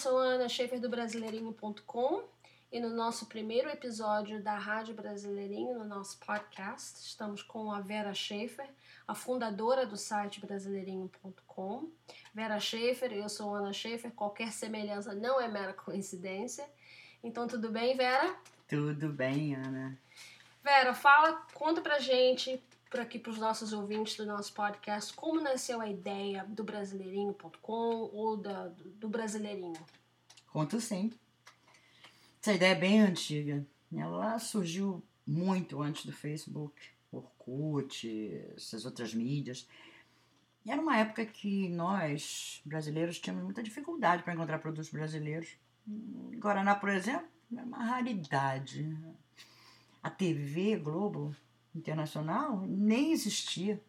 [0.00, 2.22] sou a Ana Schaefer do Brasileirinho.com
[2.72, 8.14] e no nosso primeiro episódio da Rádio Brasileirinho, no nosso podcast, estamos com a Vera
[8.14, 8.66] Schaefer,
[9.06, 11.90] a fundadora do site Brasileirinho.com.
[12.32, 16.66] Vera Schaefer, eu sou Ana Schaefer, qualquer semelhança não é mera coincidência.
[17.22, 18.34] Então, tudo bem, Vera?
[18.66, 19.98] Tudo bem, Ana.
[20.64, 22.58] Vera, fala, conta pra gente
[22.90, 28.10] por aqui para os nossos ouvintes do nosso podcast como nasceu a ideia do Brasileirinho.com
[28.12, 28.66] ou da,
[28.96, 29.80] do Brasileirinho.
[30.52, 31.12] Conto sim.
[32.42, 33.64] Essa ideia é bem antiga.
[33.96, 36.74] Ela surgiu muito antes do Facebook,
[37.12, 38.08] Orkut,
[38.56, 39.68] essas outras mídias.
[40.66, 45.56] E era uma época que nós, brasileiros, tínhamos muita dificuldade para encontrar produtos brasileiros.
[46.38, 48.96] Guaraná, por exemplo, é uma raridade.
[50.02, 51.36] A TV Globo
[51.74, 53.80] internacional nem existia.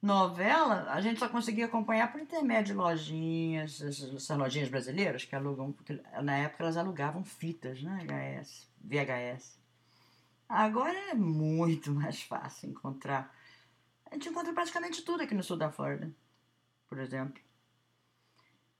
[0.00, 5.70] Novela, a gente só conseguia acompanhar por intermédio de lojinhas, essas lojinhas brasileiras que alugam,
[5.70, 8.04] porque na época elas alugavam fitas, né?
[8.04, 9.58] HS, VHS.
[10.48, 13.32] Agora é muito mais fácil encontrar.
[14.10, 16.10] A gente encontra praticamente tudo aqui no sul da Flórida,
[16.88, 17.40] por exemplo.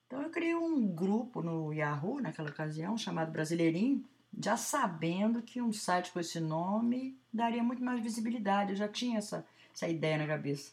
[0.07, 4.05] Então eu criei um grupo no Yahoo naquela ocasião chamado Brasileirinho,
[4.39, 8.71] já sabendo que um site com esse nome daria muito mais visibilidade.
[8.71, 10.73] Eu já tinha essa, essa ideia na cabeça.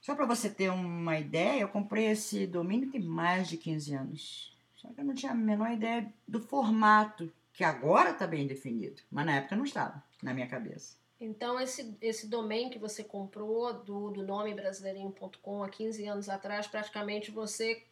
[0.00, 4.56] Só para você ter uma ideia, eu comprei esse domínio tem mais de 15 anos.
[4.76, 9.00] Só que eu não tinha a menor ideia do formato, que agora está bem definido,
[9.10, 10.96] mas na época não estava na minha cabeça.
[11.20, 16.66] Então, esse, esse domínio que você comprou do, do nome brasileirinho.com há 15 anos atrás,
[16.66, 17.84] praticamente você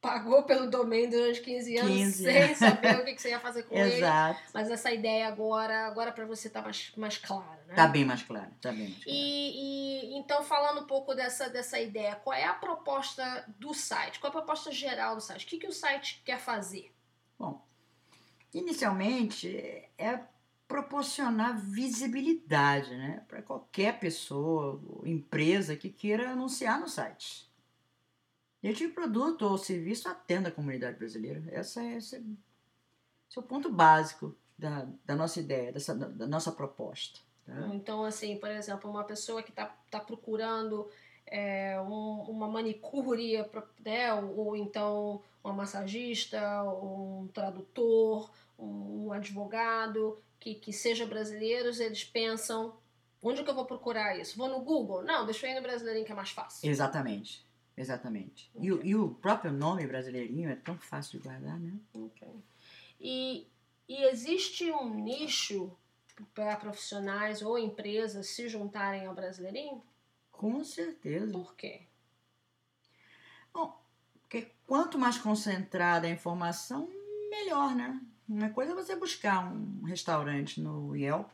[0.00, 3.64] pagou pelo domain durante 15 anos 15 sem saber o que, que, você ia fazer
[3.68, 4.38] com Exato.
[4.38, 4.48] ele.
[4.52, 7.74] Mas essa ideia agora, agora para você tá mais, mais clara, né?
[7.74, 9.18] Tá bem mais clara, tá bem mais clara.
[9.18, 14.20] E, e, então, falando um pouco dessa, dessa ideia, qual é a proposta do site?
[14.20, 15.44] Qual é a proposta geral do site?
[15.44, 16.92] O que, que o site quer fazer?
[17.38, 17.62] Bom,
[18.52, 19.48] inicialmente
[19.98, 20.20] é
[20.68, 27.48] proporcionar visibilidade né, para qualquer pessoa, empresa que queira anunciar no site.
[28.72, 31.42] De produto ou serviço atenda a comunidade brasileira.
[31.48, 36.52] Essa é, esse, esse é o ponto básico da, da nossa ideia, dessa, da, nossa
[36.52, 37.20] proposta.
[37.44, 37.68] Tá?
[37.72, 40.88] Então, assim, por exemplo, uma pessoa que está tá procurando
[41.26, 43.44] é, um, uma manicure,
[43.84, 51.70] né, ou, ou, então uma massagista, um tradutor, um, um advogado que, que seja brasileiro,
[51.80, 52.74] eles pensam
[53.22, 54.36] onde que eu vou procurar isso?
[54.36, 55.02] Vou no Google?
[55.02, 56.68] Não, deixa eu ir no Brasileirinho que é mais fácil.
[56.68, 57.45] Exatamente.
[57.76, 58.50] Exatamente.
[58.54, 58.68] Okay.
[58.68, 61.74] E, o, e o próprio nome brasileirinho é tão fácil de guardar, né?
[61.92, 62.26] Ok.
[62.98, 63.46] E,
[63.88, 65.76] e existe um nicho
[66.34, 69.82] para profissionais ou empresas se juntarem ao brasileirinho?
[70.32, 71.32] Com certeza.
[71.32, 71.82] Por quê?
[73.52, 73.78] Bom,
[74.20, 76.88] porque quanto mais concentrada a informação,
[77.30, 78.00] melhor, né?
[78.28, 81.30] Uma coisa é você buscar um restaurante no Yelp,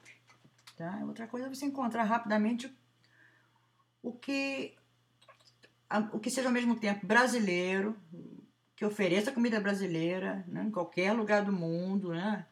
[0.76, 1.00] tá?
[1.06, 2.72] Outra coisa é você encontrar rapidamente
[4.02, 4.74] o que
[6.12, 7.96] o que seja ao mesmo tempo brasileiro,
[8.76, 12.46] que ofereça comida brasileira né, em qualquer lugar do mundo, né?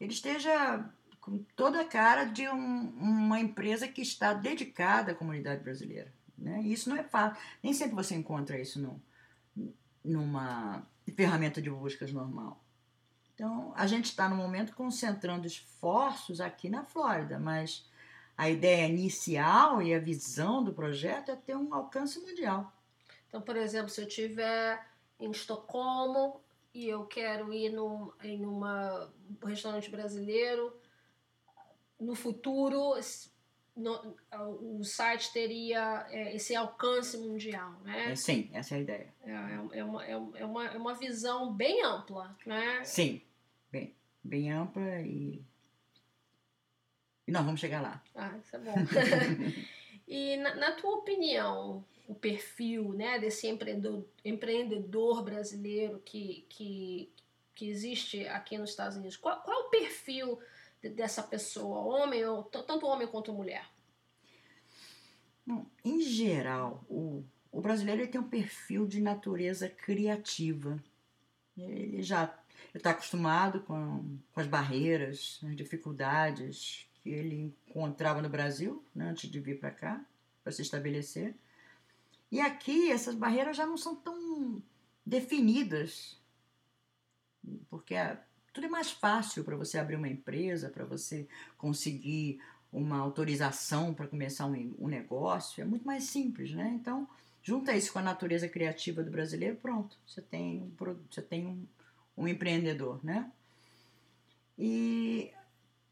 [0.00, 0.84] Ele esteja
[1.20, 6.12] com toda a cara de um, uma empresa que está dedicada à comunidade brasileira.
[6.36, 6.62] Né?
[6.62, 7.42] Isso não é fácil.
[7.62, 9.02] Nem sempre você encontra isso no,
[10.04, 10.86] numa
[11.16, 12.62] ferramenta de buscas normal.
[13.34, 17.87] Então, a gente está no momento concentrando esforços aqui na Flórida, mas
[18.38, 22.72] a ideia inicial e a visão do projeto é ter um alcance mundial.
[23.26, 24.86] Então, por exemplo, se eu estiver
[25.18, 26.40] em Estocolmo
[26.72, 29.12] e eu quero ir num, em uma,
[29.42, 30.72] um restaurante brasileiro,
[31.98, 32.94] no futuro
[33.74, 34.16] no,
[34.60, 38.12] o site teria é, esse alcance mundial, né?
[38.12, 39.14] É, sim, essa é a ideia.
[39.24, 42.84] É, é, é, uma, é, uma, é uma visão bem ampla, né?
[42.84, 43.20] Sim,
[43.72, 45.42] bem, bem ampla e
[47.28, 48.02] e nós vamos chegar lá.
[48.14, 48.74] Ah, isso é bom.
[50.08, 57.12] e na, na, tua opinião, o perfil né, desse empreendedor, empreendedor brasileiro que, que,
[57.54, 60.38] que existe aqui nos Estados Unidos, qual, qual é o perfil
[60.82, 63.68] dessa pessoa, homem ou tanto homem quanto mulher?
[65.46, 67.22] Bom, em geral, o,
[67.52, 70.82] o brasileiro tem um perfil de natureza criativa.
[71.58, 72.34] Ele já
[72.74, 79.30] está acostumado com, com as barreiras, as dificuldades que ele encontrava no Brasil, né, antes
[79.30, 80.04] de vir para cá,
[80.44, 81.34] para se estabelecer.
[82.30, 84.62] E aqui essas barreiras já não são tão
[85.06, 86.20] definidas,
[87.70, 88.20] porque é,
[88.52, 91.26] tudo é mais fácil para você abrir uma empresa, para você
[91.56, 96.68] conseguir uma autorização para começar um, um, negócio, é muito mais simples, né?
[96.78, 97.08] Então,
[97.40, 100.70] Junta isso com a natureza criativa do brasileiro, pronto, você tem,
[101.08, 101.66] você tem um,
[102.14, 103.32] um empreendedor, né?
[104.58, 105.32] E,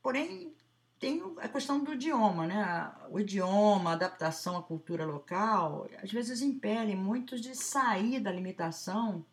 [0.03, 0.53] porém,
[0.99, 2.93] tem a questão do idioma, né?
[3.11, 9.25] O idioma, a adaptação à cultura local, às vezes impelem muitos de sair da limitação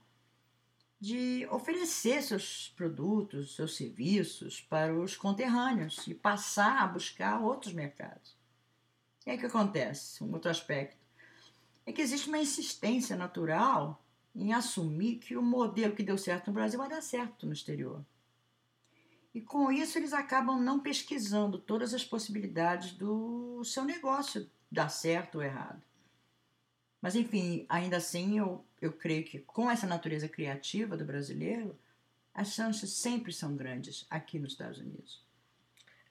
[1.00, 8.38] de oferecer seus produtos, seus serviços para os conterrâneos e passar a buscar outros mercados.
[9.26, 10.24] E aí que acontece?
[10.24, 10.98] Um outro aspecto
[11.86, 14.02] é que existe uma insistência natural
[14.34, 18.04] em assumir que o modelo que deu certo no Brasil vai dar certo no exterior.
[19.34, 25.36] E com isso eles acabam não pesquisando todas as possibilidades do seu negócio dar certo
[25.36, 25.82] ou errado.
[27.02, 31.78] Mas enfim, ainda assim eu, eu creio que com essa natureza criativa do brasileiro,
[32.34, 35.22] as chances sempre são grandes aqui nos Estados Unidos.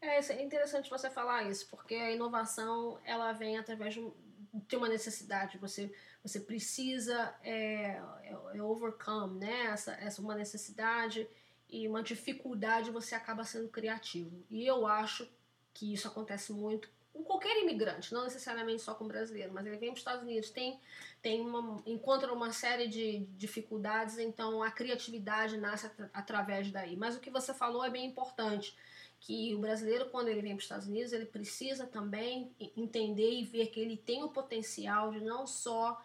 [0.01, 5.59] É, é interessante você falar isso, porque a inovação ela vem através de uma necessidade.
[5.59, 5.93] Você,
[6.23, 9.67] você precisa é, é, é overcome né?
[9.67, 11.27] essa, essa uma necessidade
[11.73, 14.45] e uma dificuldade, você acaba sendo criativo.
[14.51, 15.27] E eu acho
[15.73, 19.91] que isso acontece muito com qualquer imigrante, não necessariamente só com brasileiro, mas ele vem
[19.91, 20.81] para os Estados Unidos, tem,
[21.21, 26.97] tem uma, encontra uma série de dificuldades, então a criatividade nasce at através daí.
[26.97, 28.75] Mas o que você falou é bem importante,
[29.21, 33.45] que o brasileiro, quando ele vem para os Estados Unidos, ele precisa também entender e
[33.45, 36.03] ver que ele tem o potencial de não só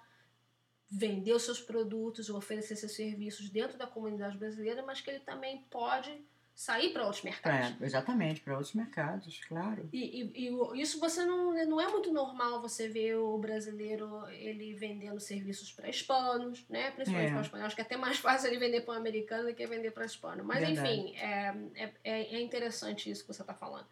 [0.90, 5.20] vender os seus produtos ou oferecer seus serviços dentro da comunidade brasileira, mas que ele
[5.20, 6.26] também pode
[6.58, 7.80] sair para outros mercados.
[7.80, 9.88] É, exatamente, para outros mercados, claro.
[9.94, 14.74] E, e, e, isso você não, não é muito normal você ver o brasileiro ele
[14.74, 16.90] vendendo serviços para hispanos, né?
[16.92, 17.34] Principalmente é.
[17.34, 17.66] para hispanos.
[17.68, 20.06] Acho que é até mais fácil ele vender para um americano do que vender para
[20.06, 20.44] hispano.
[20.44, 20.90] Mas Verdade.
[20.90, 23.86] enfim, é, é, é, é interessante isso que você está falando.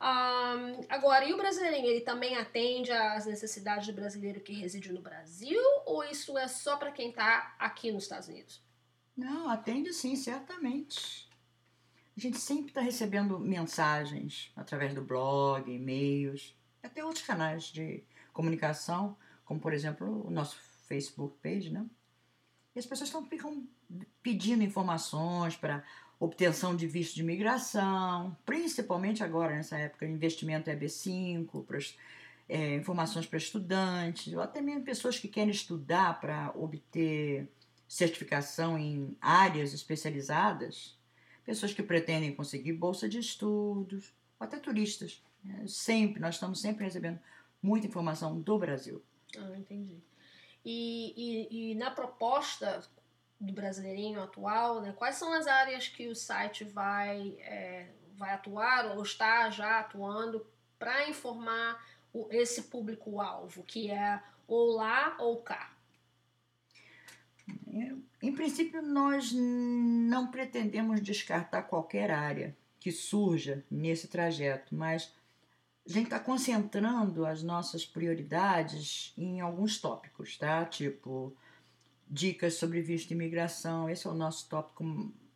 [0.00, 5.02] Um, agora, e o brasileirinho, ele também atende às necessidades do brasileiro que reside no
[5.02, 8.62] Brasil ou isso é só para quem está aqui nos Estados Unidos?
[9.16, 11.28] Não, atende sim, certamente.
[12.16, 19.16] A gente sempre está recebendo mensagens através do blog, e-mails, até outros canais de comunicação,
[19.44, 20.56] como por exemplo o nosso
[20.86, 21.84] Facebook page, né?
[22.74, 23.28] E as pessoas estão
[24.22, 25.82] pedindo informações para
[26.20, 31.78] obtenção de visto de imigração, principalmente agora nessa época, investimento EB5, para,
[32.48, 37.48] é, informações para estudantes, ou até mesmo pessoas que querem estudar para obter
[37.86, 40.98] certificação em áreas especializadas,
[41.44, 45.22] pessoas que pretendem conseguir bolsa de estudos, ou até turistas.
[45.48, 47.20] É, sempre, nós estamos sempre recebendo
[47.62, 49.00] muita informação do Brasil.
[49.36, 49.96] Ah, entendi.
[50.64, 52.82] E, e, e na proposta,
[53.40, 54.92] do brasileirinho atual, né?
[54.96, 60.44] Quais são as áreas que o site vai, é, vai atuar ou está já atuando
[60.78, 65.72] para informar o, esse público-alvo, que é ou lá ou cá?
[67.72, 75.12] É, em princípio, nós não pretendemos descartar qualquer área que surja nesse trajeto, mas
[75.86, 80.64] a gente está concentrando as nossas prioridades em alguns tópicos, tá?
[80.64, 81.34] Tipo,
[82.10, 83.88] dicas sobre visto de imigração.
[83.88, 84.84] Esse é o nosso tópico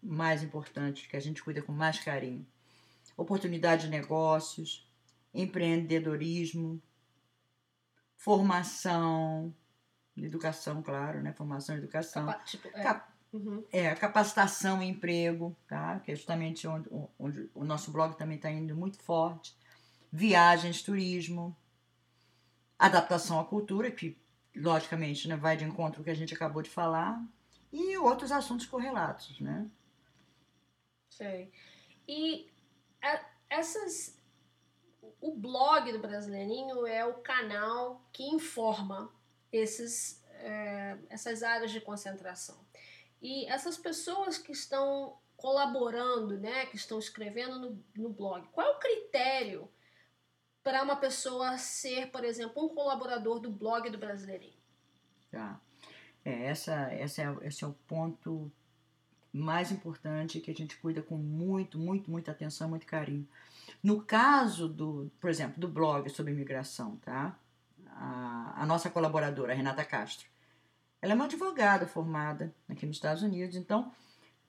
[0.03, 2.47] mais importante, que a gente cuida com mais carinho.
[3.17, 4.89] Oportunidade de negócios,
[5.33, 6.83] empreendedorismo,
[8.17, 9.55] formação,
[10.17, 11.33] educação, claro, né?
[11.33, 12.27] Formação e educação.
[12.27, 12.83] Capa tipo, é.
[12.83, 13.65] Cap uhum.
[13.71, 13.95] é.
[13.95, 16.01] capacitação e emprego, tá?
[16.01, 16.89] Que é justamente onde,
[17.19, 19.57] onde o nosso blog também está indo muito forte.
[20.11, 21.57] Viagens, turismo,
[22.79, 24.17] adaptação à cultura, que
[24.55, 27.23] logicamente, né, vai de encontro ao que a gente acabou de falar,
[27.73, 29.69] e outros assuntos correlatos, né?
[31.09, 31.51] Sei.
[32.07, 32.51] E
[33.49, 34.21] essas
[35.21, 39.13] o blog do Brasileirinho é o canal que informa
[39.53, 42.59] esses, é, essas áreas de concentração.
[43.21, 48.71] E essas pessoas que estão colaborando, né, que estão escrevendo no, no blog, qual é
[48.71, 49.71] o critério
[50.63, 54.55] para uma pessoa ser, por exemplo, um colaborador do blog do Brasileirinho?
[55.31, 55.61] Tá.
[56.25, 58.51] É, essa, essa é, esse é o ponto
[59.33, 63.27] mais importante que a gente cuida com muito, muito, muita atenção, muito carinho.
[63.83, 67.37] No caso do, por exemplo, do blog sobre imigração, tá?
[67.89, 70.29] A, a nossa colaboradora, a Renata Castro,
[71.01, 73.91] ela é uma advogada formada aqui nos Estados Unidos, então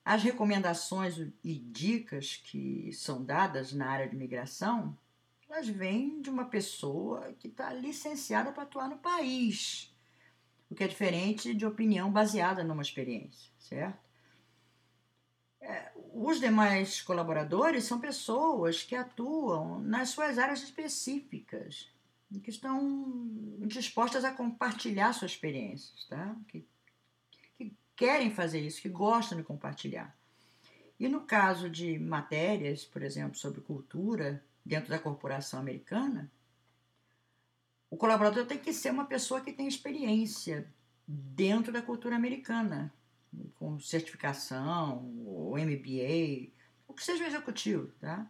[0.05, 4.97] as recomendações e dicas que são dadas na área de imigração
[5.53, 9.95] elas vêm de uma pessoa que está licenciada para atuar no país,
[10.67, 13.99] o que é diferente de opinião baseada numa experiência, certo?
[15.61, 21.87] É, os demais colaboradores são pessoas que atuam nas suas áreas específicas,
[22.43, 26.35] que estão dispostas a compartilhar suas experiências, tá?
[26.47, 26.67] Que,
[27.55, 30.17] que querem fazer isso, que gostam de compartilhar.
[30.99, 36.31] E no caso de matérias, por exemplo, sobre cultura dentro da corporação americana,
[37.89, 40.67] o colaborador tem que ser uma pessoa que tem experiência
[41.07, 42.91] dentro da cultura americana,
[43.55, 46.49] com certificação, ou MBA,
[46.87, 48.27] o que seja o executivo, tá?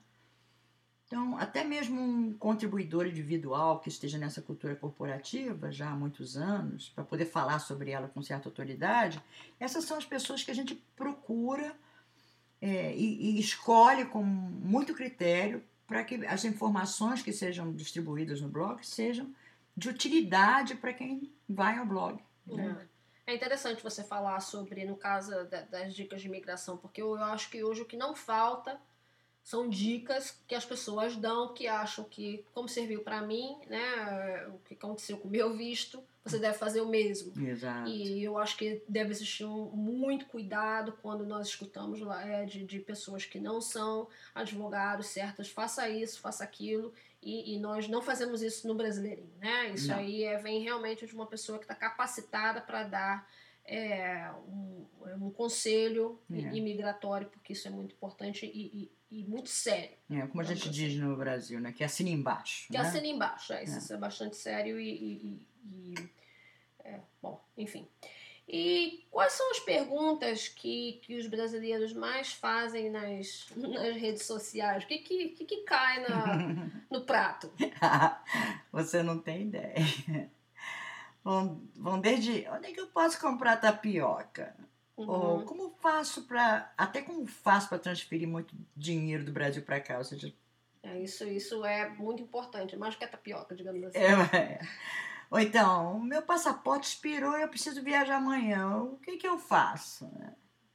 [1.05, 6.89] Então, até mesmo um contribuidor individual que esteja nessa cultura corporativa já há muitos anos,
[6.89, 9.21] para poder falar sobre ela com certa autoridade,
[9.59, 11.75] essas são as pessoas que a gente procura
[12.59, 18.49] é, e, e escolhe com muito critério para que as informações que sejam distribuídas no
[18.49, 19.33] blog sejam
[19.75, 22.23] de utilidade para quem vai ao blog.
[22.45, 22.87] Né?
[23.25, 23.33] É.
[23.33, 23.35] é.
[23.35, 25.31] interessante você falar sobre, no caso
[25.69, 28.79] das dicas de imigração, porque eu acho que hoje o que não falta
[29.43, 34.57] são dicas que as pessoas dão que acham que, como serviu para mim, né, o
[34.59, 37.33] que aconteceu com o meu visto, você deve fazer o mesmo.
[37.45, 37.89] Exato.
[37.89, 42.63] E eu acho que deve existir um, muito cuidado quando nós escutamos lá é, de,
[42.63, 46.93] de pessoas que não são advogados certas, faça isso, faça aquilo.
[47.21, 49.69] E, e, nós não fazemos isso no brasileirinho, né?
[49.69, 49.97] Isso não.
[49.97, 53.29] aí é, vem realmente de uma pessoa que está capacitada para dar
[53.65, 54.85] é, um,
[55.21, 56.55] um, conselho é.
[56.55, 59.97] imigratório, porque isso é muito importante e, e, e muito sério.
[60.09, 61.71] É, como a gente diz no Brasil, né?
[61.71, 62.67] Que assina embaixo.
[62.67, 62.79] Que né?
[62.79, 65.39] assina embaixo, é, isso é, é bastante sério e.
[66.83, 67.87] é, bom, enfim.
[68.47, 74.83] E quais são as perguntas que, que os brasileiros mais fazem nas, nas redes sociais?
[74.83, 77.49] O que, que, que, que cai na, no prato?
[78.71, 79.75] Você não tem ideia.
[81.23, 84.55] Vão, vão desde onde é que eu posso comprar tapioca?
[84.97, 85.09] Uhum.
[85.09, 86.71] Ou como faço para.
[86.77, 89.97] Até como faço para transferir muito dinheiro do Brasil para cá?
[89.97, 90.33] Ou seja.
[90.83, 93.97] É, isso, isso é muito importante, mais que a tapioca, digamos assim.
[93.97, 94.59] É, é.
[95.31, 98.77] Ou então, meu passaporte expirou e eu preciso viajar amanhã.
[98.77, 100.11] O que, que eu faço?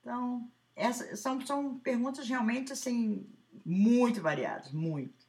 [0.00, 3.24] Então, essas são, são perguntas realmente assim,
[3.64, 5.26] muito variadas, muito.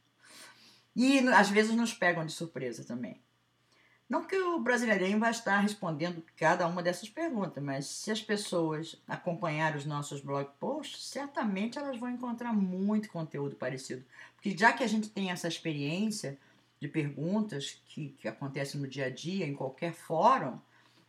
[0.96, 3.20] E às vezes nos pegam de surpresa também.
[4.10, 9.00] Não que o brasileirinho vai estar respondendo cada uma dessas perguntas, mas se as pessoas
[9.06, 14.04] acompanharem os nossos blog posts, certamente elas vão encontrar muito conteúdo parecido.
[14.34, 16.36] Porque já que a gente tem essa experiência
[16.80, 20.58] de perguntas que, que acontecem no dia a dia, em qualquer fórum,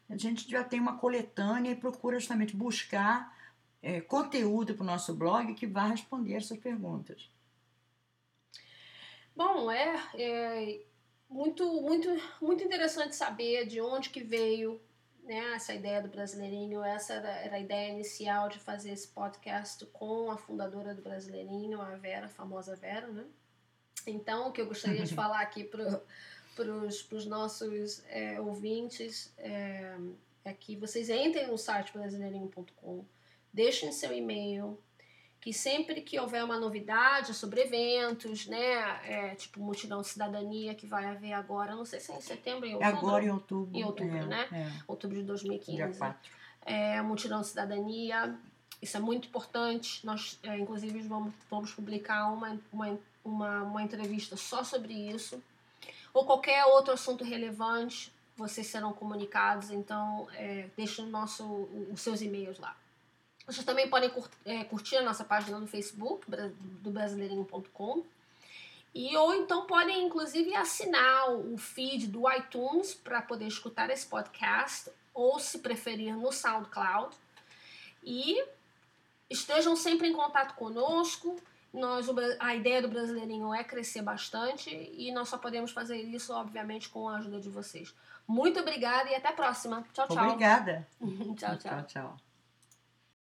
[0.07, 3.35] a gente já tem uma coletânea e procura justamente buscar
[3.81, 7.27] é, conteúdo para o nosso blog que vá responder essas perguntas.
[9.35, 10.81] Bom, é, é
[11.31, 12.09] muito, muito,
[12.41, 14.79] muito interessante saber de onde que veio
[15.23, 16.83] né, essa ideia do Brasileirinho.
[16.83, 21.81] Essa era, era, a ideia inicial de fazer esse podcast com a fundadora do Brasileirinho,
[21.81, 23.25] a Vera, a famosa Vera, né?
[24.05, 26.03] Então, o que eu gostaria de falar aqui para
[26.67, 29.95] os nossos é, ouvintes é,
[30.43, 33.05] é que vocês entrem no site brasileirinho.com,
[33.53, 34.77] deixem seu e-mail,
[35.41, 41.05] que sempre que houver uma novidade sobre eventos, né, é, tipo Mutirão Cidadania, que vai
[41.05, 42.95] haver agora, não sei se é em setembro, em outubro.
[42.95, 43.77] É agora em outubro.
[43.77, 44.47] Em outubro, é, né?
[44.51, 44.83] É.
[44.87, 45.75] Outubro de 2015.
[45.75, 46.31] Dia 4.
[46.63, 48.37] É, Mutirão Cidadania,
[48.79, 50.05] isso é muito importante.
[50.05, 55.41] Nós, é, inclusive, vamos, vamos publicar uma, uma, uma, uma entrevista só sobre isso.
[56.13, 59.71] Ou qualquer outro assunto relevante, vocês serão comunicados.
[59.71, 61.43] Então, é, deixem nosso,
[61.91, 62.75] os seus e-mails lá.
[63.51, 64.11] Vocês também podem
[64.45, 68.03] é, curtir a nossa página no Facebook, do brasileirinho.com.
[68.93, 74.89] E ou então podem inclusive assinar o feed do iTunes para poder escutar esse podcast,
[75.13, 77.15] ou se preferir no SoundCloud.
[78.03, 78.43] E
[79.29, 81.35] estejam sempre em contato conosco.
[81.73, 82.07] Nós,
[82.39, 87.07] a ideia do Brasileirinho é crescer bastante e nós só podemos fazer isso, obviamente, com
[87.07, 87.93] a ajuda de vocês.
[88.27, 89.85] Muito obrigada e até a próxima.
[89.93, 90.25] Tchau, tchau.
[90.25, 90.85] Obrigada.
[91.37, 91.57] tchau, tchau.
[91.57, 92.30] tchau, tchau.